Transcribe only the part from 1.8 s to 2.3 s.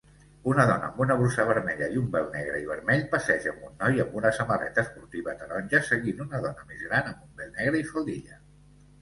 i un vel